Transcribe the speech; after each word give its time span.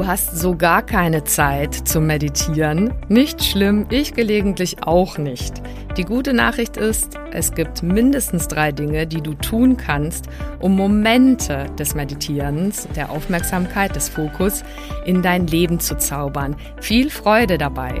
Du 0.00 0.06
hast 0.06 0.34
so 0.34 0.56
gar 0.56 0.80
keine 0.80 1.24
Zeit 1.24 1.74
zum 1.74 2.06
Meditieren. 2.06 2.94
Nicht 3.10 3.44
schlimm, 3.44 3.84
ich 3.90 4.14
gelegentlich 4.14 4.82
auch 4.82 5.18
nicht. 5.18 5.60
Die 5.98 6.04
gute 6.04 6.32
Nachricht 6.32 6.78
ist, 6.78 7.18
es 7.32 7.52
gibt 7.52 7.82
mindestens 7.82 8.48
drei 8.48 8.72
Dinge, 8.72 9.06
die 9.06 9.20
du 9.20 9.34
tun 9.34 9.76
kannst, 9.76 10.24
um 10.58 10.74
Momente 10.74 11.66
des 11.78 11.94
Meditierens, 11.94 12.88
der 12.96 13.10
Aufmerksamkeit, 13.10 13.94
des 13.94 14.08
Fokus 14.08 14.64
in 15.04 15.20
dein 15.20 15.46
Leben 15.46 15.80
zu 15.80 15.98
zaubern. 15.98 16.56
Viel 16.80 17.10
Freude 17.10 17.58
dabei! 17.58 18.00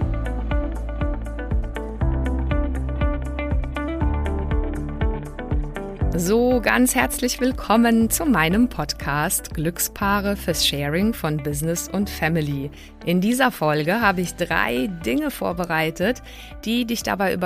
So, 6.23 6.61
ganz 6.61 6.93
herzlich 6.93 7.39
willkommen 7.39 8.11
zu 8.11 8.27
meinem 8.27 8.69
Podcast 8.69 9.55
Glückspaare 9.55 10.37
fürs 10.37 10.67
Sharing 10.67 11.15
von 11.15 11.37
Business 11.37 11.89
und 11.89 12.11
Family. 12.11 12.69
In 13.07 13.21
dieser 13.21 13.49
Folge 13.49 14.01
habe 14.01 14.21
ich 14.21 14.35
drei 14.35 14.85
Dinge 15.03 15.31
vorbereitet, 15.31 16.21
die 16.63 16.85
dich 16.85 17.01
dabei 17.01 17.39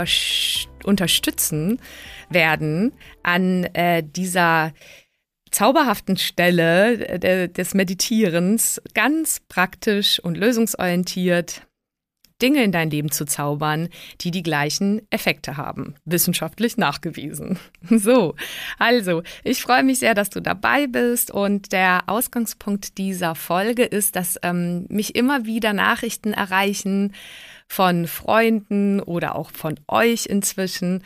unterstützen 0.83 1.79
werden, 2.29 2.91
an 3.23 3.63
äh, 3.75 4.03
dieser 4.03 4.73
zauberhaften 5.51 6.17
Stelle 6.17 7.07
äh, 7.07 7.47
des 7.47 7.75
Meditierens 7.75 8.81
ganz 8.93 9.39
praktisch 9.47 10.19
und 10.19 10.35
lösungsorientiert 10.35 11.65
Dinge 12.41 12.63
in 12.63 12.71
dein 12.71 12.89
Leben 12.89 13.11
zu 13.11 13.25
zaubern, 13.25 13.89
die 14.21 14.31
die 14.31 14.43
gleichen 14.43 15.01
Effekte 15.09 15.57
haben. 15.57 15.95
Wissenschaftlich 16.05 16.77
nachgewiesen. 16.77 17.59
So, 17.87 18.35
also, 18.79 19.21
ich 19.43 19.61
freue 19.61 19.83
mich 19.83 19.99
sehr, 19.99 20.15
dass 20.15 20.29
du 20.29 20.41
dabei 20.41 20.87
bist 20.87 21.31
und 21.31 21.71
der 21.71 22.03
Ausgangspunkt 22.07 22.97
dieser 22.97 23.35
Folge 23.35 23.83
ist, 23.83 24.15
dass 24.15 24.39
ähm, 24.41 24.85
mich 24.89 25.15
immer 25.15 25.45
wieder 25.45 25.71
Nachrichten 25.71 26.33
erreichen 26.33 27.13
von 27.67 28.07
Freunden 28.07 28.99
oder 28.99 29.35
auch 29.35 29.51
von 29.51 29.75
euch 29.87 30.27
inzwischen, 30.27 31.03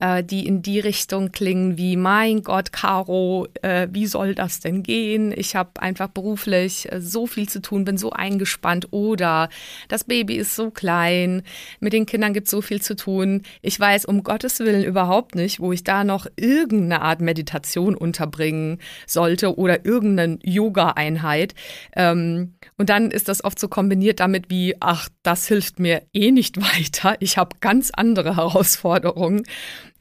äh, 0.00 0.24
die 0.24 0.46
in 0.46 0.62
die 0.62 0.80
Richtung 0.80 1.30
klingen 1.30 1.76
wie, 1.76 1.96
mein 1.96 2.42
Gott, 2.42 2.72
Caro, 2.72 3.46
äh, 3.62 3.86
wie 3.92 4.06
soll 4.06 4.34
das 4.34 4.60
denn 4.60 4.82
gehen? 4.82 5.32
Ich 5.36 5.54
habe 5.54 5.80
einfach 5.80 6.08
beruflich 6.08 6.90
äh, 6.90 7.00
so 7.00 7.26
viel 7.26 7.48
zu 7.48 7.60
tun, 7.62 7.84
bin 7.84 7.96
so 7.96 8.10
eingespannt 8.10 8.88
oder 8.92 9.48
das 9.88 10.04
Baby 10.04 10.36
ist 10.36 10.56
so 10.56 10.70
klein, 10.70 11.42
mit 11.80 11.92
den 11.92 12.06
Kindern 12.06 12.32
gibt 12.32 12.46
es 12.46 12.50
so 12.50 12.62
viel 12.62 12.80
zu 12.80 12.96
tun. 12.96 13.42
Ich 13.62 13.78
weiß 13.78 14.06
um 14.06 14.22
Gottes 14.24 14.58
Willen 14.60 14.84
überhaupt 14.84 15.34
nicht, 15.34 15.60
wo 15.60 15.72
ich 15.72 15.84
da 15.84 16.02
noch 16.02 16.26
irgendeine 16.36 17.02
Art 17.02 17.20
Meditation 17.20 17.94
unterbringen 17.94 18.78
sollte 19.06 19.56
oder 19.56 19.84
irgendeine 19.84 20.38
Yoga-Einheit. 20.42 21.54
Ähm, 21.94 22.54
und 22.76 22.88
dann 22.88 23.10
ist 23.10 23.28
das 23.28 23.44
oft 23.44 23.58
so 23.58 23.68
kombiniert 23.68 24.20
damit 24.20 24.50
wie, 24.50 24.76
ach, 24.80 25.08
das 25.22 25.46
hilft 25.46 25.78
mir 25.78 25.99
eh 26.12 26.30
nicht 26.30 26.60
weiter. 26.60 27.16
Ich 27.20 27.38
habe 27.38 27.56
ganz 27.60 27.90
andere 27.90 28.36
Herausforderungen. 28.36 29.44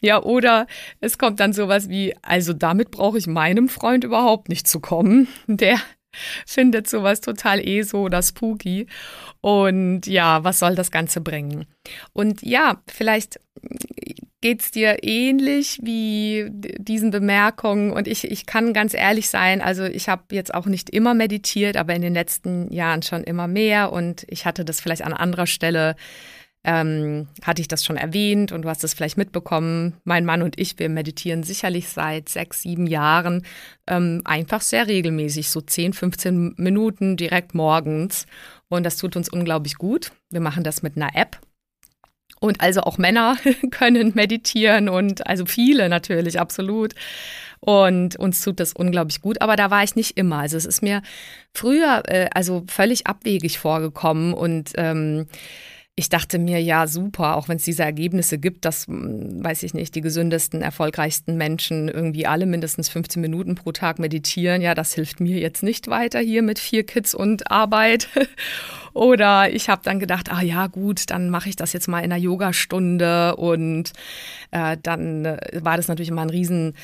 Ja, 0.02 0.24
oder 0.24 0.68
es 1.02 1.18
kommt 1.18 1.40
dann 1.40 1.54
sowas 1.54 1.90
wie, 1.90 2.16
also 2.22 2.54
damit 2.54 2.92
brauche 2.92 3.18
ich 3.18 3.28
meinem 3.28 3.68
Freund 3.70 4.04
überhaupt 4.04 4.50
nicht 4.50 4.68
zu 4.68 4.80
kommen. 4.80 5.28
Der 5.48 5.80
findet 6.46 6.90
sowas 6.90 7.22
total 7.22 7.60
eh 7.66 7.82
so 7.84 8.02
oder 8.02 8.22
spooky. 8.22 8.88
Und 9.42 10.08
ja, 10.08 10.44
was 10.44 10.60
soll 10.60 10.76
das 10.76 10.92
Ganze 10.92 11.22
bringen? 11.22 11.66
Und 12.14 12.42
ja, 12.42 12.81
vielleicht 12.88 13.40
geht 14.42 14.62
es 14.62 14.72
dir 14.72 15.04
ähnlich 15.04 15.80
wie 15.82 16.48
diesen 16.50 17.12
Bemerkungen. 17.12 17.92
Und 17.92 18.08
ich, 18.08 18.30
ich 18.30 18.46
kann 18.46 18.74
ganz 18.74 18.94
ehrlich 18.94 19.30
sein, 19.30 19.62
also 19.62 19.84
ich 19.84 20.08
habe 20.10 20.24
jetzt 20.32 20.54
auch 20.54 20.66
nicht 20.66 20.90
immer 20.90 21.14
meditiert, 21.14 21.76
aber 21.78 21.94
in 21.94 22.02
den 22.02 22.14
letzten 22.14 22.72
Jahren 22.72 23.02
schon 23.02 23.24
immer 23.24 23.48
mehr. 23.48 23.92
Und 23.92 24.26
ich 24.30 24.46
hatte 24.46 24.64
das 24.64 24.80
vielleicht 24.80 25.04
an 25.04 25.14
anderer 25.14 25.48
Stelle 25.48 25.96
ähm, 26.64 27.28
hatte 27.44 27.62
ich 27.62 27.68
das 27.68 27.86
schon 27.86 27.96
erwähnt 27.96 28.52
und 28.52 28.64
du 28.64 28.70
hast 28.70 28.84
es 28.84 28.94
vielleicht 28.94 29.18
mitbekommen. 29.18 29.96
Mein 30.04 30.26
Mann 30.26 30.42
und 30.42 30.60
ich, 30.60 30.78
wir 30.78 30.90
meditieren 30.90 31.44
sicherlich 31.44 31.88
seit 31.88 32.28
sechs, 32.28 32.62
sieben 32.62 32.86
Jahren 32.86 33.46
ähm, 33.88 34.22
einfach 34.26 34.62
sehr 34.62 34.88
regelmäßig, 34.88 35.50
so 35.50 35.62
10, 35.62 35.94
15 35.94 36.56
Minuten 36.58 37.16
direkt 37.16 37.56
morgens. 37.56 38.26
Und 38.68 38.86
das 38.86 38.98
tut 38.98 39.16
uns 39.16 39.30
unglaublich 39.30 39.76
gut. 39.76 40.12
Wir 40.30 40.42
machen 40.42 40.64
das 40.64 40.84
mit 40.84 40.98
einer 40.98 41.16
App. 41.16 41.40
Und 42.40 42.62
also 42.62 42.82
auch 42.82 42.98
Männer 42.98 43.38
können 43.72 44.14
meditieren 44.16 44.90
und 44.90 45.28
also 45.28 45.46
viele 45.46 45.90
natürlich, 45.90 46.40
absolut. 46.40 46.94
Und 47.62 48.16
uns 48.16 48.42
tut 48.42 48.60
das 48.60 48.72
unglaublich 48.72 49.22
gut, 49.22 49.42
aber 49.42 49.58
da 49.58 49.70
war 49.70 49.84
ich 49.84 49.96
nicht 49.96 50.18
immer. 50.18 50.40
Also 50.40 50.56
es 50.56 50.66
ist 50.66 50.82
mir 50.82 51.02
früher 51.54 52.04
äh, 52.08 52.30
also 52.34 52.64
völlig 52.70 53.08
abwegig 53.08 53.60
vorgekommen 53.60 54.34
und 54.34 54.72
ähm, 54.76 55.28
ich 56.00 56.08
dachte 56.08 56.40
mir, 56.40 56.62
ja, 56.62 56.88
super, 56.88 57.36
auch 57.36 57.50
wenn 57.50 57.58
es 57.58 57.64
diese 57.64 57.84
Ergebnisse 57.84 58.38
gibt, 58.38 58.64
dass, 58.64 58.88
hm, 58.88 59.44
weiß 59.44 59.64
ich 59.64 59.74
nicht, 59.74 59.94
die 59.96 60.02
gesündesten, 60.02 60.62
erfolgreichsten 60.62 61.36
Menschen 61.36 61.90
irgendwie 61.90 62.26
alle 62.26 62.46
mindestens 62.46 62.88
15 62.88 63.22
Minuten 63.22 63.56
pro 63.56 63.74
Tag 63.74 64.00
meditieren. 64.00 64.62
Ja, 64.62 64.76
das 64.76 64.94
hilft 64.94 65.20
mir 65.20 65.38
jetzt 65.40 65.62
nicht 65.62 65.90
weiter 65.90 66.20
hier 66.20 66.42
mit 66.42 66.58
vier 66.58 66.86
Kids 66.86 67.14
und 67.14 67.52
Arbeit. 67.52 68.08
Oder 68.94 69.54
ich 69.54 69.68
habe 69.68 69.82
dann 69.84 70.00
gedacht, 70.00 70.32
ah 70.32 70.42
ja, 70.42 70.68
gut, 70.68 71.10
dann 71.10 71.30
mache 71.30 71.50
ich 71.50 71.58
das 71.58 71.74
jetzt 71.74 71.90
mal 71.90 72.00
in 72.00 72.14
einer 72.14 72.22
Yogastunde. 72.22 73.36
Und 73.36 73.92
äh, 74.52 74.78
dann 74.81 75.26
äh, 75.26 75.38
war 75.62 75.76
das 75.76 75.90
natürlich 75.90 76.10
immer 76.10 76.22
ein 76.22 76.30
riesen 76.30 76.76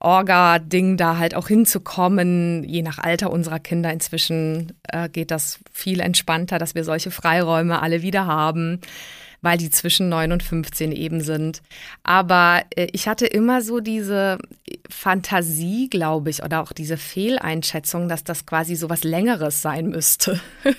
Orga-Ding 0.00 0.96
da 0.96 1.18
halt 1.18 1.34
auch 1.34 1.48
hinzukommen. 1.48 2.64
Je 2.64 2.82
nach 2.82 2.98
Alter 2.98 3.30
unserer 3.30 3.58
Kinder 3.58 3.92
inzwischen 3.92 4.72
äh, 4.84 5.08
geht 5.08 5.30
das 5.30 5.58
viel 5.72 6.00
entspannter, 6.00 6.58
dass 6.58 6.74
wir 6.74 6.84
solche 6.84 7.10
Freiräume 7.10 7.82
alle 7.82 8.02
wieder 8.02 8.26
haben 8.26 8.80
weil 9.40 9.58
die 9.58 9.70
zwischen 9.70 10.08
9 10.08 10.32
und 10.32 10.42
15 10.42 10.92
eben 10.92 11.20
sind. 11.20 11.62
Aber 12.02 12.62
äh, 12.74 12.88
ich 12.92 13.08
hatte 13.08 13.26
immer 13.26 13.62
so 13.62 13.80
diese 13.80 14.38
Fantasie, 14.88 15.88
glaube 15.88 16.30
ich, 16.30 16.42
oder 16.42 16.62
auch 16.62 16.72
diese 16.72 16.96
Fehleinschätzung, 16.96 18.08
dass 18.08 18.24
das 18.24 18.46
quasi 18.46 18.74
so 18.74 18.90
was 18.90 19.04
Längeres 19.04 19.62
sein 19.62 19.88
müsste. 19.88 20.40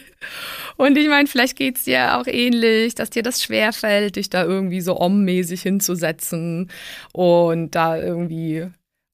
und 0.77 0.97
ich 0.97 1.07
meine, 1.07 1.27
vielleicht 1.27 1.55
geht 1.55 1.77
es 1.77 1.83
dir 1.85 2.17
auch 2.17 2.27
ähnlich, 2.27 2.95
dass 2.95 3.09
dir 3.09 3.23
das 3.23 3.41
schwerfällt, 3.41 4.17
dich 4.17 4.29
da 4.29 4.43
irgendwie 4.43 4.81
so 4.81 4.99
ommäßig 4.99 5.61
hinzusetzen 5.61 6.69
und 7.13 7.75
da 7.75 7.97
irgendwie 7.97 8.67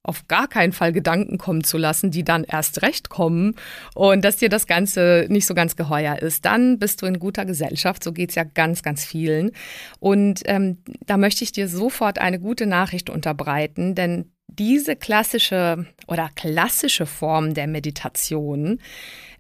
auf 0.06 0.28
gar 0.28 0.48
keinen 0.48 0.72
Fall 0.72 0.94
Gedanken 0.94 1.38
kommen 1.38 1.64
zu 1.64 1.78
lassen, 1.78 2.12
die 2.12 2.24
dann 2.24 2.44
erst 2.44 2.82
recht 2.82 3.10
kommen 3.10 3.56
und 3.94 4.24
dass 4.24 4.38
dir 4.38 4.50
das 4.50 4.68
Ganze 4.68 5.26
nicht 5.30 5.46
so 5.46 5.54
ganz 5.54 5.76
geheuer 5.76 6.20
ist, 6.20 6.46
dann 6.46 6.80
bist 6.80 7.02
du 7.02 7.06
in 7.06 7.20
guter 7.20 7.46
Gesellschaft. 7.46 8.04
So 8.04 8.14
geht 8.14 8.30
es 8.30 8.36
ja 8.36 8.44
ganz, 8.44 8.84
ganz 8.84 9.04
vielen. 9.04 9.52
Und 10.00 10.42
ähm, 10.46 10.78
da 11.06 11.18
möchte 11.18 11.44
ich 11.44 11.52
dir 11.52 11.68
sofort 11.68 12.20
eine 12.20 12.40
gute 12.40 12.68
Nachricht 12.68 13.10
unterbreiten, 13.10 13.96
denn 13.96 14.32
diese 14.48 14.96
klassische 14.96 15.86
oder 16.08 16.30
klassische 16.36 17.06
Form 17.06 17.54
der 17.54 17.68
Meditation, 17.68 18.80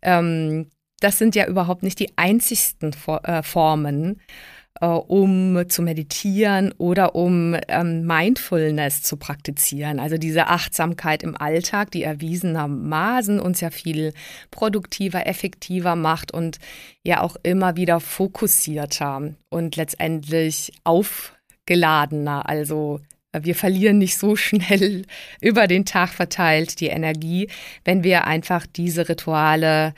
ähm, 0.02 0.70
das 1.00 1.20
sind 1.20 1.36
ja 1.36 1.46
überhaupt 1.46 1.84
nicht 1.84 2.00
die 2.00 2.18
einzigsten 2.18 2.96
äh, 3.24 3.44
Formen 3.44 4.20
äh, 4.82 4.88
um 4.88 5.70
zu 5.70 5.82
meditieren 5.82 6.74
oder 6.78 7.16
um 7.16 7.56
ähm, 7.70 8.06
Mindfulness 8.06 9.04
zu 9.04 9.16
praktizieren. 9.16 10.00
Also 10.02 10.18
diese 10.18 10.48
Achtsamkeit 10.48 11.24
im 11.24 11.40
Alltag, 11.40 11.92
die 11.92 12.04
erwiesenermaßen 12.04 13.40
uns 13.40 13.62
ja 13.62 13.70
viel 13.70 14.14
produktiver, 14.52 15.28
effektiver 15.28 15.96
macht 15.96 16.34
und 16.34 16.58
ja 17.04 17.22
auch 17.22 17.38
immer 17.42 17.78
wieder 17.78 18.02
fokussierter 18.02 19.36
und 19.50 19.76
letztendlich 19.78 20.74
aufgeladener. 20.84 22.50
Also 22.50 23.00
äh, 23.32 23.40
wir 23.44 23.56
verlieren 23.56 23.98
nicht 23.98 24.18
so 24.18 24.36
schnell 24.36 25.06
über 25.42 25.68
den 25.68 25.86
Tag 25.86 26.10
verteilt 26.10 26.82
die 26.82 26.88
Energie, 26.88 27.50
wenn 27.86 28.04
wir 28.04 28.26
einfach 28.26 28.66
diese 28.68 29.08
Rituale 29.08 29.94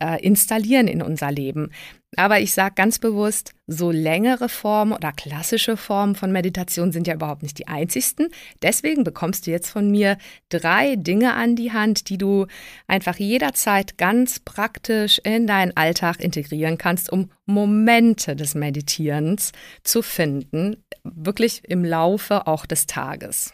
äh, 0.00 0.22
installieren 0.22 0.86
in 0.86 1.02
unser 1.02 1.32
Leben. 1.32 1.70
Aber 2.16 2.40
ich 2.40 2.54
sage 2.54 2.74
ganz 2.74 2.98
bewusst, 2.98 3.52
so 3.66 3.90
längere 3.90 4.48
Formen 4.48 4.92
oder 4.92 5.12
klassische 5.12 5.76
Formen 5.76 6.14
von 6.14 6.32
Meditation 6.32 6.90
sind 6.90 7.06
ja 7.06 7.14
überhaupt 7.14 7.42
nicht 7.42 7.58
die 7.58 7.68
einzigsten. 7.68 8.28
Deswegen 8.62 9.04
bekommst 9.04 9.46
du 9.46 9.50
jetzt 9.50 9.68
von 9.68 9.90
mir 9.90 10.16
drei 10.48 10.96
Dinge 10.96 11.34
an 11.34 11.54
die 11.54 11.72
Hand, 11.72 12.08
die 12.08 12.16
du 12.16 12.46
einfach 12.86 13.16
jederzeit 13.16 13.98
ganz 13.98 14.40
praktisch 14.40 15.20
in 15.22 15.46
deinen 15.46 15.76
Alltag 15.76 16.20
integrieren 16.20 16.78
kannst, 16.78 17.12
um 17.12 17.30
Momente 17.44 18.36
des 18.36 18.54
Meditierens 18.54 19.52
zu 19.84 20.00
finden, 20.00 20.82
wirklich 21.04 21.62
im 21.68 21.84
Laufe 21.84 22.46
auch 22.46 22.64
des 22.64 22.86
Tages. 22.86 23.52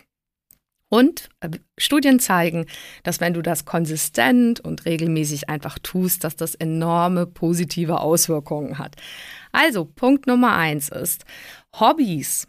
Und 0.95 1.29
äh, 1.41 1.49
Studien 1.77 2.21
zeigen, 2.21 2.67
dass 3.03 3.21
wenn 3.21 3.35
du 3.35 3.43
das 3.43 3.65
konsistent 3.65 4.61
und 4.61 4.85
regelmäßig 4.85 5.49
einfach 5.49 5.77
tust, 5.81 6.23
dass 6.23 6.37
das 6.37 6.55
enorme 6.55 7.27
positive 7.27 7.99
Auswirkungen 7.99 8.79
hat. 8.79 8.95
Also 9.51 9.87
Punkt 9.87 10.29
Nummer 10.29 10.55
eins 10.55 10.91
ist 10.91 11.25
Hobbys. 11.81 12.47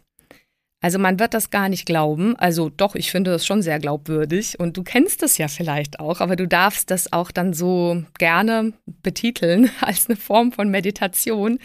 Also 0.80 1.00
man 1.00 1.18
wird 1.18 1.34
das 1.34 1.50
gar 1.50 1.68
nicht 1.68 1.86
glauben. 1.86 2.36
Also 2.36 2.68
doch, 2.68 2.94
ich 2.94 3.10
finde 3.10 3.32
das 3.32 3.44
schon 3.44 3.62
sehr 3.62 3.80
glaubwürdig 3.80 4.60
und 4.60 4.76
du 4.76 4.84
kennst 4.84 5.24
es 5.24 5.38
ja 5.38 5.48
vielleicht 5.48 5.98
auch, 5.98 6.20
aber 6.20 6.36
du 6.36 6.46
darfst 6.46 6.92
das 6.92 7.12
auch 7.12 7.32
dann 7.32 7.52
so 7.52 8.04
gerne 8.16 8.74
betiteln 9.02 9.72
als 9.80 10.08
eine 10.08 10.14
Form 10.14 10.52
von 10.52 10.70
Meditation. 10.70 11.58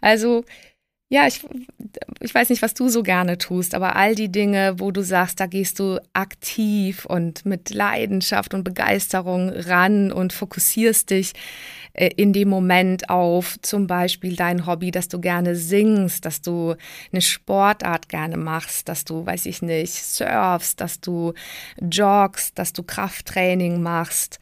Also 0.00 0.44
ja, 1.14 1.28
ich, 1.28 1.46
ich 2.18 2.34
weiß 2.34 2.48
nicht, 2.50 2.60
was 2.60 2.74
du 2.74 2.88
so 2.88 3.04
gerne 3.04 3.38
tust, 3.38 3.76
aber 3.76 3.94
all 3.94 4.16
die 4.16 4.32
Dinge, 4.32 4.80
wo 4.80 4.90
du 4.90 5.02
sagst, 5.02 5.38
da 5.38 5.46
gehst 5.46 5.78
du 5.78 6.00
aktiv 6.12 7.04
und 7.04 7.46
mit 7.46 7.70
Leidenschaft 7.70 8.52
und 8.52 8.64
Begeisterung 8.64 9.48
ran 9.48 10.10
und 10.10 10.32
fokussierst 10.32 11.10
dich 11.10 11.32
äh, 11.92 12.10
in 12.16 12.32
dem 12.32 12.48
Moment 12.48 13.10
auf 13.10 13.60
zum 13.62 13.86
Beispiel 13.86 14.34
dein 14.34 14.66
Hobby, 14.66 14.90
dass 14.90 15.06
du 15.06 15.20
gerne 15.20 15.54
singst, 15.54 16.24
dass 16.24 16.42
du 16.42 16.74
eine 17.12 17.22
Sportart 17.22 18.08
gerne 18.08 18.36
machst, 18.36 18.88
dass 18.88 19.04
du, 19.04 19.24
weiß 19.24 19.46
ich 19.46 19.62
nicht, 19.62 19.94
surfst, 19.94 20.80
dass 20.80 21.00
du 21.00 21.32
joggst, 21.80 22.58
dass 22.58 22.72
du 22.72 22.82
Krafttraining 22.82 23.80
machst 23.80 24.40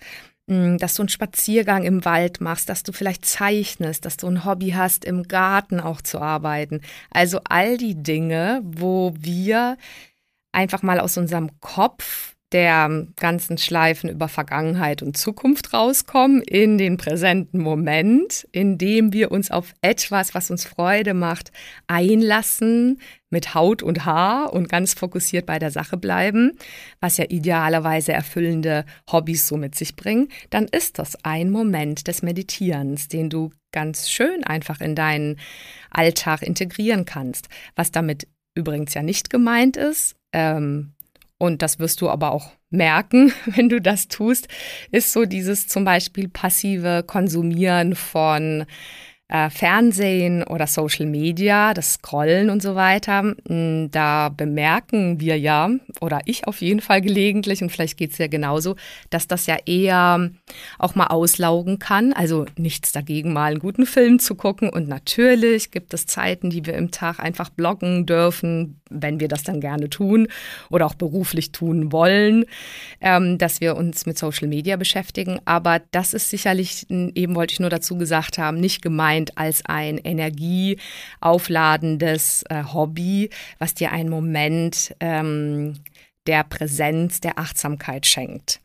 dass 0.79 0.95
du 0.95 1.03
einen 1.03 1.09
Spaziergang 1.09 1.85
im 1.85 2.05
Wald 2.05 2.41
machst, 2.41 2.69
dass 2.69 2.83
du 2.83 2.93
vielleicht 2.93 3.25
zeichnest, 3.25 4.05
dass 4.05 4.17
du 4.17 4.27
ein 4.27 4.45
Hobby 4.45 4.71
hast, 4.71 5.05
im 5.05 5.25
Garten 5.25 5.81
auch 5.81 6.01
zu 6.01 6.21
arbeiten. 6.21 6.81
Also 7.11 7.41
all 7.45 7.77
die 7.77 8.03
Dinge, 8.03 8.63
wo 8.65 9.15
wir 9.19 9.77
einfach 10.53 10.83
mal 10.83 11.01
aus 11.01 11.17
unserem 11.17 11.61
Kopf 11.61 12.35
der 12.53 13.07
ganzen 13.17 13.59
Schleifen 13.59 14.11
über 14.11 14.29
Vergangenheit 14.29 15.03
und 15.03 15.17
Zukunft 15.17 15.73
rauskommen 15.73 16.43
in 16.43 16.79
den 16.79 16.97
präsenten 16.97 17.61
Moment, 17.61 18.47
in 18.53 18.79
dem 18.79 19.13
wir 19.13 19.33
uns 19.33 19.51
auf 19.51 19.73
etwas, 19.81 20.35
was 20.35 20.51
uns 20.51 20.65
Freude 20.65 21.15
macht, 21.15 21.51
einlassen, 21.87 23.01
mit 23.31 23.55
Haut 23.55 23.83
und 23.83 24.05
Haar 24.05 24.53
und 24.53 24.69
ganz 24.69 24.93
fokussiert 24.95 25.47
bei 25.47 25.59
der 25.59 25.71
Sache 25.71 25.97
bleiben, 25.97 26.53
was 27.01 27.17
ja 27.17 27.25
idealerweise 27.29 28.13
erfüllende 28.13 28.85
Hobbys 29.11 29.49
so 29.49 29.57
mit 29.57 29.75
sich 29.75 29.97
bringen, 29.97 30.29
dann 30.51 30.67
ist 30.67 30.99
das 30.99 31.17
ein 31.25 31.51
Moment 31.51 32.07
des 32.07 32.23
Meditierens, 32.23 33.09
den 33.09 33.31
du 33.31 33.51
ganz 33.73 34.11
schön 34.11 34.45
einfach 34.45 34.83
in 34.83 34.95
deinen 34.95 35.41
Alltag 35.91 36.43
integrieren 36.43 37.07
kannst. 37.07 37.49
Was 37.75 37.91
damit 37.91 38.29
übrigens 38.55 38.93
ja 38.93 39.03
nicht 39.03 39.31
gemeint 39.31 39.79
ist, 39.79 40.15
ähm, 40.35 40.93
und 41.43 41.61
das 41.61 41.81
wirst 41.81 42.01
du 42.01 42.09
aber 42.09 42.31
auch 42.31 42.53
merken, 42.71 43.33
wenn 43.47 43.69
du 43.69 43.81
das 43.81 44.07
tust, 44.07 44.47
ist 44.93 45.13
so 45.13 45.25
dieses 45.25 45.67
zum 45.67 45.85
Beispiel 45.85 46.29
passive 46.29 47.03
Konsumieren 47.05 47.97
von 47.97 48.65
äh, 49.27 49.51
Fernsehen 49.51 50.45
oder 50.45 50.69
Social 50.69 51.07
Media, 51.07 51.75
das 51.75 51.95
Scrollen 51.95 52.49
und 52.49 52.63
so 52.63 52.77
weiter, 52.77 53.35
hm, 53.49 53.91
da 53.91 54.29
bemerken 54.29 55.19
wir 55.19 55.37
ja, 55.37 55.69
oder 56.01 56.21
ich 56.27 56.47
auf 56.47 56.61
jeden 56.61 56.81
Fall 56.81 57.01
gelegentlich, 57.01 57.61
und 57.61 57.71
vielleicht 57.71 57.97
geht 57.97 58.13
es 58.13 58.19
ja 58.19 58.29
genauso, 58.29 58.77
dass 59.11 59.27
das 59.27 59.47
ja 59.47 59.57
eher 59.67 60.31
auch 60.79 60.95
mal 60.95 61.09
auslaugen 61.09 61.81
kann. 61.81 62.13
Also 62.13 62.47
nichts 62.57 62.93
dagegen, 62.93 63.33
mal 63.33 63.51
einen 63.51 63.59
guten 63.59 63.87
Film 63.87 64.21
zu 64.21 64.37
gucken. 64.37 64.69
Und 64.69 64.87
natürlich 64.87 65.73
gibt 65.73 65.93
es 65.93 66.07
Zeiten, 66.07 66.51
die 66.51 66.67
wir 66.67 66.75
im 66.75 66.93
Tag 66.93 67.19
einfach 67.19 67.49
bloggen 67.49 68.07
dürfen, 68.07 68.82
wenn 68.93 69.21
wir 69.21 69.29
das 69.29 69.43
dann 69.43 69.61
gerne 69.61 69.91
tun 69.91 70.29
oder 70.71 70.87
auch 70.87 70.95
beruflich 70.95 71.53
tun 71.53 71.93
wollen, 71.93 72.47
ähm, 73.01 73.39
dass 73.39 73.61
wir 73.61 73.77
uns 73.77 74.07
mit 74.07 74.19
Social 74.19 74.49
Media 74.49 74.77
beschäftigen. 74.77 75.41
Aber 75.45 75.81
das 75.91 76.15
ist 76.15 76.31
sicherlich, 76.31 76.87
eben 76.91 77.35
wollte 77.35 77.53
ich 77.53 77.61
nur 77.61 77.71
dazu 77.71 77.97
gesagt 77.97 78.39
haben, 78.39 78.61
nicht 78.61 78.83
gemeint 78.83 79.39
als 79.39 79.65
ein 79.67 79.99
energieaufladendes 79.99 82.45
äh, 82.49 82.63
Hobby, 82.73 83.31
was 83.59 83.75
dir 83.75 83.91
einen 83.93 84.11
Moment 84.11 84.95
ähm, 85.01 85.75
der 86.27 86.45
Präsenz, 86.45 87.21
der 87.21 87.39
Achtsamkeit 87.39 88.07
schenkt. 88.07 88.61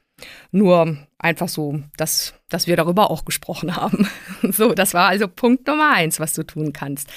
Nur 0.51 0.97
einfach 1.19 1.47
so, 1.47 1.81
dass, 1.97 2.33
dass 2.49 2.67
wir 2.67 2.75
darüber 2.75 3.11
auch 3.11 3.25
gesprochen 3.25 3.75
haben. 3.75 4.07
So, 4.49 4.73
das 4.73 4.93
war 4.93 5.07
also 5.09 5.27
Punkt 5.27 5.67
Nummer 5.67 5.93
eins, 5.93 6.19
was 6.19 6.33
du 6.33 6.43
tun 6.43 6.71
kannst. 6.71 7.09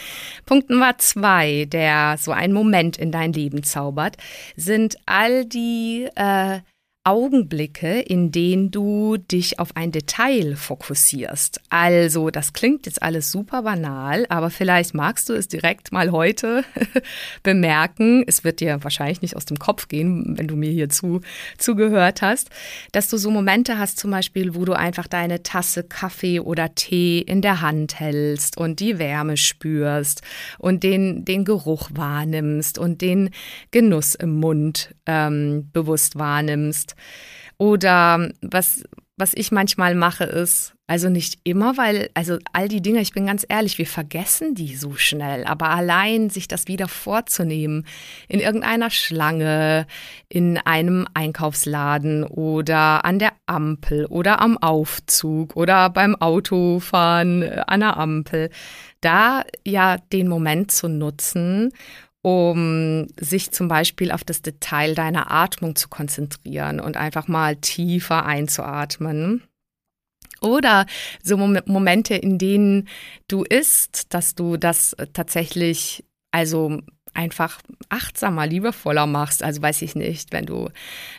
Punkt 0.47 0.71
Nummer 0.71 0.97
zwei, 0.99 1.67
der 1.67 2.17
so 2.19 2.33
einen 2.33 2.55
Moment 2.55 2.97
in 2.97 3.13
dein 3.13 3.33
Leben 3.33 3.63
zaubert, 3.63 4.17
sind 4.57 4.97
all 5.07 5.45
die 5.45 6.09
äh, 6.17 6.61
Augenblicke, 7.03 7.99
in 7.99 8.31
denen 8.31 8.71
du 8.71 9.17
dich 9.17 9.59
auf 9.59 9.75
ein 9.75 9.91
Detail 9.91 10.55
fokussierst. 10.55 11.59
Also, 11.71 12.29
das 12.29 12.53
klingt 12.53 12.85
jetzt 12.85 13.03
alles 13.03 13.33
super 13.33 13.63
banal, 13.63 14.27
aber 14.29 14.51
vielleicht 14.51 14.93
magst 14.93 15.31
du 15.31 15.33
es 15.33 15.49
direkt 15.49 15.93
mal 15.93 16.13
heute 16.13 16.63
bemerken. 17.43 18.23
Es 18.27 18.45
wird 18.45 18.61
dir 18.61 18.85
wahrscheinlich 18.85 19.23
nicht 19.23 19.35
aus 19.35 19.47
dem 19.47 19.59
Kopf 19.59 19.89
gehen, 19.89 20.37
wenn 20.37 20.47
du 20.47 20.57
mir 20.57 20.71
hier 20.71 20.91
zu, 20.91 21.23
zugehört 21.57 22.21
hast, 22.21 22.51
dass 22.93 23.09
du 23.09 23.17
so 23.17 23.31
Momente 23.31 23.79
hast, 23.79 23.99
zum 23.99 24.11
Beispiel, 24.11 24.55
wo 24.55 24.67
du 24.67 24.75
einfach 24.75 25.07
deine 25.07 25.43
Tasse 25.43 25.85
Kaffee 25.85 26.39
oder 26.39 26.75
Tee 26.75 27.21
in 27.21 27.41
der 27.41 27.63
Hand 27.63 27.99
hältst 27.99 28.59
und 28.59 28.79
die 28.79 28.99
Wärme 28.99 29.39
spürst 29.39 30.21
und 30.59 30.83
den, 30.83 31.25
den 31.25 31.47
Geruch 31.47 31.89
wahrnimmst 31.95 32.79
und 32.79 33.01
den 33.01 33.31
Genuss 33.71 34.15
im 34.17 34.39
Mund 34.39 34.95
ähm, 35.07 35.71
bewusst 35.73 36.19
wahrnimmst 36.19 36.90
oder 37.59 38.31
was, 38.41 38.85
was 39.17 39.35
ich 39.35 39.53
manchmal 39.53 39.95
mache, 39.95 40.25
ist, 40.25 40.75
also 40.91 41.09
nicht 41.09 41.39
immer, 41.45 41.77
weil, 41.77 42.11
also 42.15 42.39
all 42.53 42.67
die 42.67 42.83
Dinge, 42.83 43.01
ich 43.01 43.13
bin 43.13 43.27
ganz 43.27 43.47
ehrlich, 43.49 43.79
wir 43.79 43.87
vergessen 43.87 44.57
die 44.57 44.75
so 44.75 44.97
schnell. 44.97 45.45
Aber 45.45 45.71
allein 45.71 46.31
sich 46.31 46.49
das 46.49 46.67
wieder 46.67 46.89
vorzunehmen, 46.89 47.87
in 48.27 48.41
irgendeiner 48.41 48.91
Schlange, 48.91 49.87
in 50.29 50.59
einem 50.59 51.07
Einkaufsladen 51.15 52.25
oder 52.25 53.05
an 53.05 53.21
der 53.21 53.35
Ampel 53.47 54.07
oder 54.07 54.41
am 54.41 54.59
Aufzug 54.59 55.55
oder 55.55 55.91
beim 55.91 56.17
Autofahren 56.17 57.43
äh, 57.43 57.63
an 57.69 57.81
der 57.81 57.97
Ampel, 57.97 58.51
da 59.01 59.45
ja 59.65 59.99
den 60.13 60.27
Moment 60.27 60.73
zu 60.73 60.89
nutzen 60.89 61.73
um 62.23 63.07
sich 63.19 63.51
zum 63.51 63.69
Beispiel 63.69 64.11
auf 64.13 64.25
das 64.25 64.43
Detail 64.43 64.95
deiner 64.95 65.31
Atmung 65.31 65.77
zu 65.77 65.89
konzentrieren 65.89 66.81
und 66.81 66.97
einfach 66.97 67.29
mal 67.29 67.57
tiefer 67.57 68.27
einzuatmen. 68.27 69.43
Oder 70.41 70.87
so 71.23 71.37
Momente, 71.37 72.15
in 72.15 72.39
denen 72.39 72.89
du 73.29 73.43
isst, 73.45 74.15
dass 74.15 74.35
du 74.35 74.57
das 74.57 74.97
tatsächlich, 75.13 76.05
also 76.31 76.81
einfach 77.13 77.61
achtsamer, 77.89 78.47
liebevoller 78.47 79.07
machst. 79.07 79.43
Also 79.43 79.61
weiß 79.61 79.83
ich 79.83 79.95
nicht, 79.95 80.33
wenn 80.33 80.47
du 80.47 80.71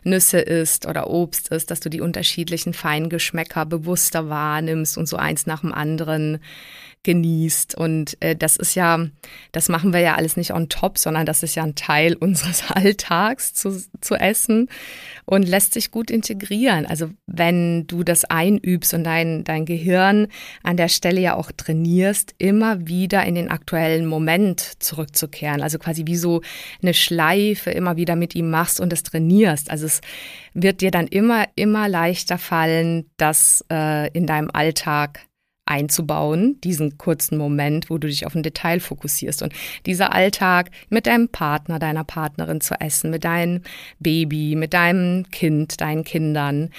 Nüsse 0.03 0.39
isst 0.39 0.85
oder 0.87 1.09
Obst 1.09 1.49
isst, 1.49 1.69
dass 1.69 1.81
du 1.81 1.89
die 1.89 2.01
unterschiedlichen 2.01 2.73
Feingeschmäcker 2.73 3.65
bewusster 3.65 4.29
wahrnimmst 4.29 4.97
und 4.97 5.07
so 5.07 5.17
eins 5.17 5.45
nach 5.45 5.61
dem 5.61 5.73
anderen 5.73 6.39
genießt. 7.03 7.75
Und 7.75 8.17
äh, 8.21 8.35
das 8.35 8.57
ist 8.57 8.75
ja, 8.75 9.07
das 9.51 9.69
machen 9.69 9.93
wir 9.93 9.99
ja 10.01 10.15
alles 10.15 10.37
nicht 10.37 10.53
on 10.53 10.69
top, 10.69 10.97
sondern 10.97 11.25
das 11.25 11.43
ist 11.43 11.55
ja 11.55 11.63
ein 11.63 11.75
Teil 11.75 12.15
unseres 12.19 12.63
Alltags 12.69 13.53
zu, 13.53 13.81
zu 14.01 14.15
essen 14.15 14.69
und 15.25 15.47
lässt 15.47 15.73
sich 15.73 15.91
gut 15.91 16.11
integrieren. 16.11 16.85
Also 16.85 17.09
wenn 17.25 17.87
du 17.87 18.03
das 18.03 18.25
einübst 18.25 18.93
und 18.93 19.03
dein, 19.03 19.43
dein 19.43 19.65
Gehirn 19.65 20.27
an 20.63 20.77
der 20.77 20.89
Stelle 20.89 21.21
ja 21.21 21.35
auch 21.35 21.51
trainierst, 21.51 22.35
immer 22.37 22.87
wieder 22.87 23.25
in 23.25 23.35
den 23.35 23.49
aktuellen 23.49 24.05
Moment 24.05 24.59
zurückzukehren. 24.79 25.61
Also 25.61 25.79
quasi 25.79 26.05
wie 26.05 26.17
so 26.17 26.41
eine 26.81 26.93
Schleife 26.93 27.71
immer 27.71 27.97
wieder 27.97 28.15
mit 28.15 28.35
ihm 28.35 28.49
machst 28.49 28.79
und 28.79 28.93
es 28.93 29.03
trainierst. 29.03 29.71
Also 29.71 29.85
es 29.85 30.01
wird 30.53 30.81
dir 30.81 30.91
dann 30.91 31.07
immer, 31.07 31.45
immer 31.55 31.87
leichter 31.87 32.37
fallen, 32.37 33.09
das 33.17 33.65
äh, 33.71 34.09
in 34.11 34.27
deinem 34.27 34.49
Alltag 34.51 35.21
einzubauen, 35.65 36.59
diesen 36.61 36.97
kurzen 36.97 37.37
Moment, 37.37 37.89
wo 37.89 37.97
du 37.97 38.07
dich 38.07 38.25
auf 38.25 38.35
ein 38.35 38.43
Detail 38.43 38.79
fokussierst. 38.79 39.41
Und 39.41 39.53
dieser 39.85 40.13
Alltag 40.13 40.71
mit 40.89 41.07
deinem 41.07 41.29
Partner, 41.29 41.79
deiner 41.79 42.03
Partnerin 42.03 42.61
zu 42.61 42.79
essen, 42.79 43.11
mit 43.11 43.23
deinem 43.23 43.61
Baby, 43.99 44.55
mit 44.55 44.73
deinem 44.73 45.29
Kind, 45.29 45.79
deinen 45.79 46.03
Kindern, 46.03 46.71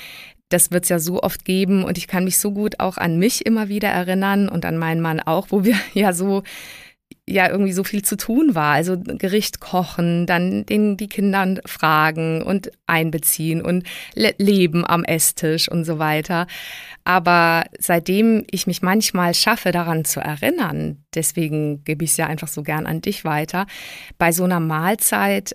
das 0.52 0.70
wird 0.70 0.84
es 0.84 0.90
ja 0.90 0.98
so 0.98 1.22
oft 1.22 1.44
geben 1.44 1.82
und 1.84 1.96
ich 1.96 2.06
kann 2.06 2.24
mich 2.24 2.38
so 2.38 2.52
gut 2.52 2.78
auch 2.78 2.98
an 2.98 3.18
mich 3.18 3.46
immer 3.46 3.68
wieder 3.68 3.88
erinnern 3.88 4.48
und 4.48 4.66
an 4.66 4.76
meinen 4.76 5.00
Mann 5.00 5.20
auch, 5.20 5.46
wo 5.50 5.64
wir 5.64 5.76
ja 5.94 6.12
so 6.12 6.42
ja 7.32 7.48
irgendwie 7.48 7.72
so 7.72 7.84
viel 7.84 8.02
zu 8.02 8.16
tun 8.16 8.54
war. 8.54 8.74
Also 8.74 8.96
Gericht 8.98 9.60
kochen, 9.60 10.26
dann 10.26 10.66
den, 10.66 10.96
die 10.96 11.08
Kindern 11.08 11.60
fragen 11.64 12.42
und 12.42 12.70
einbeziehen 12.86 13.62
und 13.62 13.84
le 14.14 14.34
leben 14.38 14.86
am 14.86 15.04
Esstisch 15.04 15.68
und 15.68 15.84
so 15.84 15.98
weiter. 15.98 16.46
Aber 17.04 17.64
seitdem 17.78 18.44
ich 18.50 18.66
mich 18.66 18.82
manchmal 18.82 19.34
schaffe, 19.34 19.72
daran 19.72 20.04
zu 20.04 20.20
erinnern, 20.20 21.04
deswegen 21.14 21.82
gebe 21.84 22.04
ich 22.04 22.10
es 22.10 22.16
ja 22.16 22.26
einfach 22.26 22.48
so 22.48 22.62
gern 22.62 22.86
an 22.86 23.00
dich 23.00 23.24
weiter, 23.24 23.66
bei 24.18 24.32
so 24.32 24.44
einer 24.44 24.60
Mahlzeit 24.60 25.54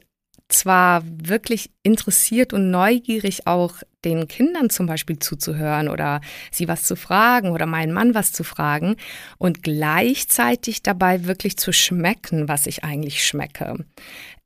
zwar 0.50 1.04
wirklich 1.06 1.72
interessiert 1.84 2.54
und 2.54 2.72
neugierig 2.72 3.48
auch 3.48 3.76
den 4.10 4.28
Kindern 4.28 4.70
zum 4.70 4.86
Beispiel 4.86 5.20
zuzuhören 5.20 5.90
oder 5.90 6.22
sie 6.52 6.68
was 6.68 6.84
zu 6.84 6.96
fragen 6.96 7.52
oder 7.52 7.66
meinen 7.66 7.94
Mann 7.94 8.14
was 8.14 8.32
zu 8.32 8.44
fragen 8.44 8.96
und 9.38 9.64
gleichzeitig 9.64 10.84
dabei 10.84 11.26
wirklich 11.26 11.58
zu 11.58 11.72
schmecken, 11.72 12.48
was 12.48 12.68
ich 12.68 12.84
eigentlich 12.84 13.26
schmecke. 13.26 13.86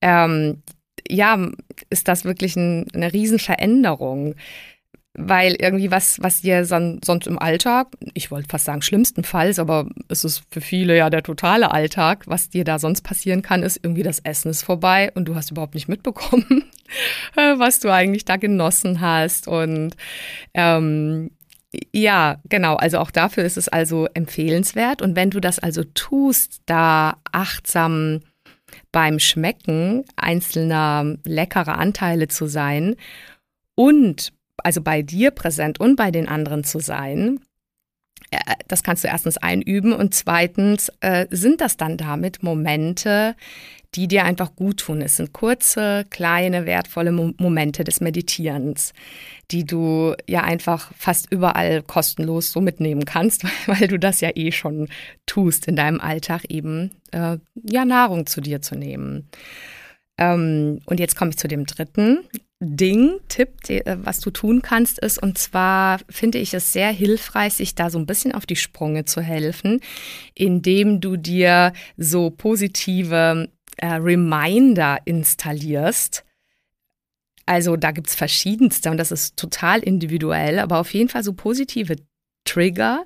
Ähm, 0.02 0.64
ja, 1.08 1.50
ist 1.90 2.08
das 2.08 2.26
wirklich 2.26 2.56
ein, 2.56 2.86
eine 2.94 3.12
Riesenveränderung 3.14 4.36
weil 5.14 5.56
irgendwie 5.60 5.92
was, 5.92 6.22
was 6.22 6.42
dir 6.42 6.64
sonst 6.66 7.28
im 7.28 7.38
Alltag, 7.38 7.88
ich 8.14 8.32
wollte 8.32 8.48
fast 8.50 8.66
sagen 8.66 8.82
schlimmstenfalls, 8.82 9.60
aber 9.60 9.90
es 10.08 10.24
ist 10.24 10.44
für 10.50 10.62
viele 10.62 10.96
ja 10.98 11.10
der 11.10 11.24
totale 11.24 11.72
Alltag, 11.72 12.24
was 12.28 12.50
dir 12.50 12.64
da 12.64 12.80
sonst 12.80 13.02
passieren 13.02 13.42
kann, 13.42 13.64
ist 13.64 13.80
irgendwie 13.84 14.04
das 14.04 14.20
Essen 14.20 14.50
ist 14.50 14.64
vorbei 14.64 15.12
und 15.14 15.26
du 15.26 15.36
hast 15.36 15.52
überhaupt 15.52 15.76
nicht 15.76 15.90
mitbekommen, 15.90 16.64
was 17.36 17.80
du 17.80 17.92
eigentlich 17.92 18.24
da 18.24 18.38
genossen 18.38 19.02
hast 19.02 19.48
und 19.48 19.96
ähm, 20.54 21.32
ja, 21.94 22.38
genau. 22.50 22.76
Also 22.76 23.00
auch 23.00 23.12
dafür 23.12 23.46
ist 23.46 23.58
es 23.58 23.70
also 23.70 24.08
empfehlenswert. 24.14 25.02
Und 25.02 25.16
wenn 25.16 25.30
du 25.30 25.40
das 25.40 25.58
also 25.58 25.86
tust, 25.86 26.62
da 26.66 27.16
achtsam 27.32 28.20
beim 28.92 29.20
Schmecken 29.20 30.04
einzelner 30.18 31.16
leckerer 31.24 31.78
Anteile 31.78 32.28
zu 32.28 32.48
sein 32.48 32.96
und 33.76 34.34
also 34.64 34.82
bei 34.82 35.02
dir 35.02 35.32
präsent 35.32 35.80
und 35.80 35.96
bei 35.96 36.12
den 36.12 36.28
anderen 36.28 36.64
zu 36.64 36.80
sein, 36.80 37.40
äh, 38.32 38.40
das 38.68 38.84
kannst 38.84 39.04
du 39.04 39.08
erstens 39.08 39.38
einüben 39.38 39.94
und 39.94 40.14
zweitens 40.14 40.92
äh, 41.02 41.28
sind 41.30 41.62
das 41.62 41.78
dann 41.78 41.98
damit 41.98 42.44
Momente, 42.44 43.36
die 43.96 44.08
dir 44.08 44.24
einfach 44.24 44.56
gut 44.56 44.78
tun. 44.78 45.02
Es 45.02 45.18
sind 45.18 45.34
kurze, 45.34 46.06
kleine, 46.10 46.66
wertvolle 46.66 47.12
Momente 47.12 47.84
des 47.84 48.00
Meditierens, 48.00 48.94
die 49.52 49.66
du 49.66 50.16
ja 50.30 50.44
einfach 50.44 50.92
fast 50.98 51.30
überall 51.30 51.84
kostenlos 51.84 52.54
so 52.54 52.62
mitnehmen 52.62 53.04
kannst, 53.04 53.44
weil 53.68 53.88
du 53.88 54.00
das 54.00 54.22
ja 54.22 54.30
eh 54.36 54.52
schon 54.52 54.88
tust 55.26 55.68
in 55.68 55.76
deinem 55.76 56.00
Alltag 56.00 56.46
eben 56.48 56.92
äh, 57.12 57.38
ja 57.64 57.86
Nahrung 57.86 58.28
zu 58.28 58.40
dir 58.40 58.62
zu 58.62 58.76
nehmen. 58.76 59.28
Ähm, 60.18 60.80
und 60.86 61.00
jetzt 61.00 61.18
komme 61.18 61.32
ich 61.32 61.38
zu 61.38 61.50
dem 61.50 61.66
dritten. 61.66 62.20
Ding, 62.64 63.20
Tipp, 63.28 63.70
äh, 63.70 63.98
was 64.04 64.20
du 64.20 64.30
tun 64.30 64.62
kannst, 64.62 65.00
ist, 65.00 65.22
und 65.22 65.40
zwar 65.40 66.00
finde 66.10 66.38
ich 66.38 66.54
es 66.54 66.72
sehr 66.72 66.92
hilfreich, 66.92 67.56
sich 67.56 67.74
da 67.74 67.90
so 67.90 67.98
ein 67.98 68.06
bisschen 68.06 68.34
auf 68.34 68.46
die 68.46 68.56
Sprünge 68.56 69.04
zu 69.06 69.20
helfen, 69.20 69.82
indem 70.36 71.02
du 71.02 71.18
dir 71.18 71.74
so 71.98 72.30
positive 72.30 73.50
äh, 73.78 73.88
Reminder 73.88 75.00
installierst. 75.06 76.24
Also 77.48 77.78
da 77.78 77.92
gibt 77.92 78.10
es 78.10 78.16
verschiedenste 78.16 78.92
und 78.92 78.98
das 78.98 79.12
ist 79.12 79.38
total 79.38 79.80
individuell, 79.80 80.60
aber 80.60 80.80
auf 80.80 80.94
jeden 80.94 81.10
Fall 81.10 81.24
so 81.24 81.34
positive 81.34 81.96
Trigger, 82.46 83.06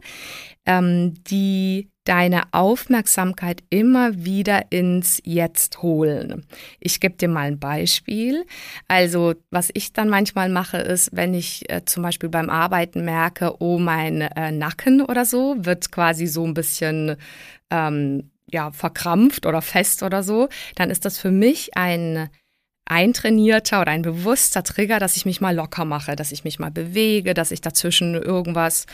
ähm, 0.66 1.14
die 1.24 1.90
deine 2.06 2.44
Aufmerksamkeit 2.52 3.64
immer 3.70 4.26
wieder 4.26 4.72
ins 4.72 5.22
Jetzt 5.26 5.82
holen. 5.82 6.46
Ich 6.80 7.00
gebe 7.00 7.16
dir 7.16 7.28
mal 7.28 7.48
ein 7.48 7.60
Beispiel. 7.60 8.46
Also 8.88 9.34
was 9.52 9.70
ich 9.74 9.92
dann 9.92 10.10
manchmal 10.10 10.50
mache, 10.50 10.78
ist, 10.78 11.10
wenn 11.14 11.34
ich 11.34 11.70
äh, 11.70 11.84
zum 11.86 12.04
Beispiel 12.04 12.30
beim 12.30 12.50
Arbeiten 12.50 13.04
merke, 13.04 13.56
oh, 13.60 13.80
mein 13.80 14.22
äh, 14.22 14.52
Nacken 14.52 15.02
oder 15.02 15.26
so 15.26 15.56
wird 15.60 15.92
quasi 15.92 16.28
so 16.28 16.46
ein 16.46 16.54
bisschen 16.54 17.18
ähm, 17.72 18.30
ja, 18.52 18.72
verkrampft 18.72 19.46
oder 19.46 19.62
fest 19.62 20.04
oder 20.04 20.24
so, 20.24 20.48
dann 20.76 20.90
ist 20.90 21.06
das 21.06 21.18
für 21.18 21.32
mich 21.32 21.76
ein 21.76 22.30
eintrainierter 22.88 23.82
oder 23.82 23.92
ein 23.92 24.04
bewusster 24.04 24.64
Trigger, 24.64 25.00
dass 25.00 25.18
ich 25.18 25.26
mich 25.26 25.42
mal 25.42 25.56
locker 25.56 25.86
mache, 25.86 26.16
dass 26.16 26.32
ich 26.32 26.44
mich 26.44 26.60
mal 26.60 26.70
bewege, 26.70 27.34
dass 27.34 27.50
ich 27.50 27.60
dazwischen 27.60 28.14
irgendwas, 28.14 28.86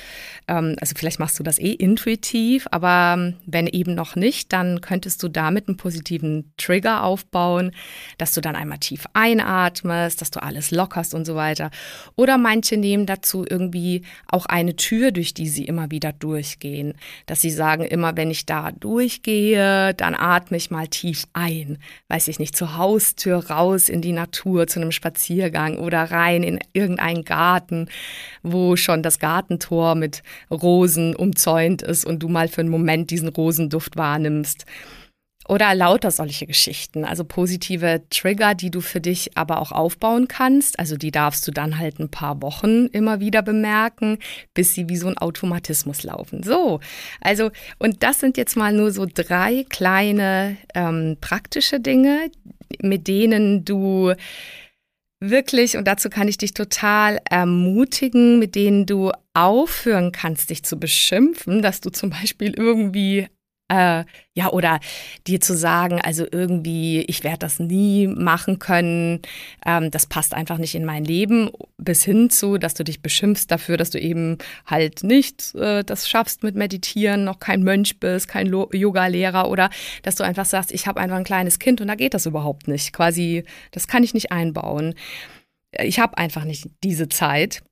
ähm, 0.48 0.78
also 0.80 0.96
vielleicht 0.98 1.20
machst 1.20 1.38
du 1.38 1.44
das 1.44 1.60
eh 1.60 1.74
intuitiv, 1.74 2.68
aber 2.72 3.16
ähm, 3.18 3.34
wenn 3.46 3.68
eben 3.68 3.94
noch 3.94 4.16
nicht, 4.16 4.54
dann 4.54 4.80
könntest 4.80 5.22
du 5.24 5.28
damit 5.28 5.68
einen 5.68 5.76
positiven 5.76 6.54
Trigger 6.56 7.04
aufbauen, 7.04 7.72
dass 8.18 8.32
du 8.32 8.40
dann 8.40 8.56
einmal 8.56 8.78
tief 8.78 9.08
einatmest, 9.12 10.22
dass 10.22 10.32
du 10.32 10.42
alles 10.42 10.72
lockerst 10.72 11.14
und 11.14 11.26
so 11.26 11.36
weiter. 11.36 11.70
Oder 12.16 12.38
manche 12.38 12.78
nehmen 12.78 13.06
dazu 13.06 13.46
irgendwie 13.48 14.04
auch 14.28 14.46
eine 14.46 14.78
Tür, 14.78 15.12
durch 15.12 15.34
die 15.34 15.50
sie 15.50 15.66
immer 15.66 15.92
wieder 15.92 16.14
durchgehen, 16.14 16.94
dass 17.26 17.42
sie 17.42 17.52
sagen, 17.52 17.84
immer 17.84 18.16
wenn 18.16 18.32
ich 18.32 18.46
da 18.46 18.72
durchgehe, 18.72 19.94
dann 19.96 20.16
atme 20.16 20.56
ich 20.56 20.72
mal 20.72 20.88
tief 20.88 21.26
ein, 21.34 21.78
weiß 22.08 22.30
ich 22.30 22.40
nicht, 22.40 22.56
zur 22.56 22.78
Haustür 22.78 23.50
raus 23.50 23.81
raus 23.82 23.90
in 23.90 24.02
die 24.02 24.12
Natur 24.12 24.68
zu 24.68 24.80
einem 24.80 24.92
Spaziergang 24.92 25.78
oder 25.78 26.04
rein 26.12 26.44
in 26.44 26.60
irgendeinen 26.74 27.24
Garten, 27.24 27.88
wo 28.44 28.76
schon 28.76 29.04
das 29.04 29.20
Gartentor 29.20 29.96
mit 29.96 30.24
Rosen 30.50 31.16
umzäunt 31.16 31.82
ist 31.82 32.06
und 32.06 32.20
du 32.20 32.30
mal 32.30 32.48
für 32.48 32.62
einen 32.62 32.70
Moment 32.70 33.10
diesen 33.10 33.30
Rosenduft 33.30 33.98
wahrnimmst. 33.98 34.66
Oder 35.50 35.74
lauter 35.74 36.12
solche 36.12 36.46
Geschichten, 36.46 37.04
also 37.04 37.24
positive 37.26 38.04
Trigger, 38.10 38.54
die 38.54 38.70
du 38.70 38.80
für 38.80 39.02
dich 39.02 39.36
aber 39.36 39.60
auch 39.60 39.72
aufbauen 39.72 40.28
kannst. 40.28 40.80
Also 40.80 40.96
die 40.96 41.12
darfst 41.12 41.46
du 41.48 41.52
dann 41.52 41.80
halt 41.80 42.00
ein 42.00 42.10
paar 42.10 42.42
Wochen 42.42 42.86
immer 42.86 43.20
wieder 43.20 43.42
bemerken, 43.42 44.20
bis 44.54 44.76
sie 44.76 44.88
wie 44.88 44.98
so 44.98 45.08
ein 45.08 45.18
Automatismus 45.18 46.04
laufen. 46.04 46.44
So, 46.44 46.80
also 47.22 47.50
und 47.80 48.04
das 48.04 48.20
sind 48.20 48.38
jetzt 48.38 48.56
mal 48.56 48.72
nur 48.72 48.92
so 48.92 49.08
drei 49.12 49.66
kleine 49.68 50.58
ähm, 50.76 51.18
praktische 51.20 51.80
Dinge, 51.80 52.30
mit 52.82 53.08
denen 53.08 53.66
du 53.66 54.14
wirklich, 55.20 55.78
und 55.78 55.86
dazu 55.88 56.10
kann 56.10 56.28
ich 56.28 56.38
dich 56.38 56.54
total 56.54 57.20
ermutigen, 57.30 58.40
mit 58.40 58.56
denen 58.56 58.86
du 58.86 59.12
aufhören 59.34 60.12
kannst, 60.12 60.50
dich 60.50 60.64
zu 60.64 60.80
beschimpfen, 60.80 61.62
dass 61.62 61.80
du 61.80 61.90
zum 61.90 62.10
Beispiel 62.10 62.54
irgendwie 62.56 63.28
äh, 63.72 64.06
ja, 64.34 64.50
oder 64.50 64.80
dir 65.28 65.40
zu 65.40 65.56
sagen, 65.56 66.02
also 66.02 66.26
irgendwie, 66.30 67.02
ich 67.04 67.24
werde 67.24 67.40
das 67.40 67.60
nie 67.60 68.08
machen 68.08 68.60
können, 68.60 69.22
ähm, 69.66 69.92
das 69.92 70.06
passt 70.06 70.34
einfach 70.34 70.58
nicht 70.58 70.76
in 70.76 70.86
mein 70.86 71.06
Leben, 71.06 71.50
bis 71.78 72.04
hin 72.04 72.30
zu, 72.30 72.58
dass 72.58 72.74
du 72.74 72.84
dich 72.84 73.02
beschimpfst 73.02 73.48
dafür, 73.48 73.78
dass 73.78 73.90
du 73.90 74.00
eben 74.00 74.38
halt 74.66 75.04
nicht 75.04 75.56
äh, 75.56 75.84
das 75.84 76.10
schaffst 76.10 76.44
mit 76.44 76.56
Meditieren, 76.56 77.24
noch 77.24 77.40
kein 77.40 77.64
Mönch 77.64 78.00
bist, 78.00 78.28
kein 78.28 78.48
Yoga-Lehrer 78.48 79.50
oder 79.50 79.70
dass 80.04 80.16
du 80.16 80.24
einfach 80.24 80.46
sagst, 80.46 80.72
ich 80.72 80.88
habe 80.88 81.00
einfach 81.00 81.18
ein 81.18 81.24
kleines 81.24 81.60
Kind 81.60 81.80
und 81.82 81.88
da 81.88 81.96
geht 81.96 82.14
das 82.14 82.26
überhaupt 82.26 82.68
nicht. 82.68 82.94
Quasi, 82.94 83.44
das 83.72 83.88
kann 83.88 84.04
ich 84.04 84.14
nicht 84.14 84.32
einbauen. 84.32 84.96
Ich 85.80 86.00
habe 86.00 86.18
einfach 86.18 86.44
nicht 86.44 86.70
diese 86.84 87.08
Zeit 87.08 87.64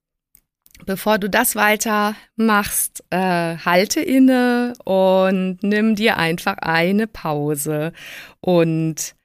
bevor 0.86 1.18
du 1.18 1.30
das 1.30 1.56
weiter 1.56 2.16
machst, 2.36 3.04
äh, 3.10 3.58
halte 3.58 4.02
inne 4.02 4.74
und 4.84 5.60
nimm 5.62 5.96
dir 5.96 6.18
einfach 6.18 6.58
eine 6.60 7.08
Pause 7.08 7.94
und 8.40 9.16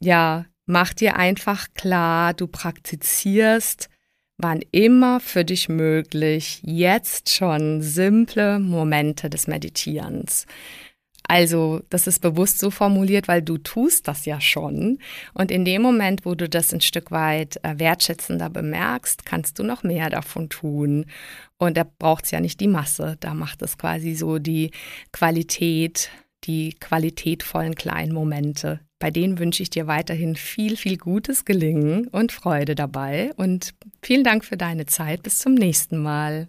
ja, 0.00 0.46
mach 0.66 0.92
dir 0.92 1.16
einfach 1.16 1.68
klar, 1.74 2.34
du 2.34 2.46
praktizierst 2.46 3.88
wann 4.42 4.60
immer 4.72 5.20
für 5.20 5.44
dich 5.44 5.68
möglich 5.68 6.60
jetzt 6.64 7.30
schon 7.30 7.80
simple 7.80 8.58
Momente 8.58 9.30
des 9.30 9.46
Meditierens. 9.46 10.46
Also, 11.32 11.80
das 11.88 12.06
ist 12.06 12.20
bewusst 12.20 12.58
so 12.58 12.70
formuliert, 12.70 13.26
weil 13.26 13.40
du 13.40 13.56
tust 13.56 14.06
das 14.06 14.26
ja 14.26 14.38
schon. 14.38 14.98
Und 15.32 15.50
in 15.50 15.64
dem 15.64 15.80
Moment, 15.80 16.26
wo 16.26 16.34
du 16.34 16.46
das 16.46 16.74
ein 16.74 16.82
Stück 16.82 17.10
weit 17.10 17.58
äh, 17.62 17.78
wertschätzender 17.78 18.50
bemerkst, 18.50 19.24
kannst 19.24 19.58
du 19.58 19.62
noch 19.62 19.82
mehr 19.82 20.10
davon 20.10 20.50
tun. 20.50 21.06
Und 21.56 21.78
da 21.78 21.86
braucht 21.98 22.26
es 22.26 22.32
ja 22.32 22.40
nicht 22.40 22.60
die 22.60 22.68
Masse. 22.68 23.16
Da 23.20 23.32
macht 23.32 23.62
es 23.62 23.78
quasi 23.78 24.14
so 24.14 24.38
die 24.38 24.72
Qualität, 25.10 26.10
die 26.44 26.74
qualitätvollen 26.74 27.76
kleinen 27.76 28.12
Momente. 28.12 28.80
Bei 28.98 29.10
denen 29.10 29.38
wünsche 29.38 29.62
ich 29.62 29.70
dir 29.70 29.86
weiterhin 29.86 30.36
viel, 30.36 30.76
viel 30.76 30.98
gutes 30.98 31.46
Gelingen 31.46 32.08
und 32.08 32.30
Freude 32.30 32.74
dabei. 32.74 33.32
Und 33.36 33.72
vielen 34.02 34.22
Dank 34.22 34.44
für 34.44 34.58
deine 34.58 34.84
Zeit. 34.84 35.22
Bis 35.22 35.38
zum 35.38 35.54
nächsten 35.54 35.96
Mal. 35.96 36.48